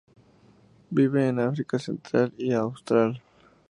[0.89, 3.21] Vive en África central y austral.